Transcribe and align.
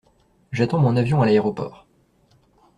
J'attends 0.51 0.79
mon 0.79 0.97
avion 0.97 1.21
à 1.21 1.27
l'aéroport. 1.27 1.85